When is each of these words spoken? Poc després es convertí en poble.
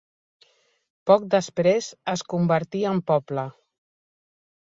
Poc 1.09 1.25
després 1.33 1.89
es 2.15 2.23
convertí 2.35 2.81
en 2.95 3.03
poble. 3.13 3.43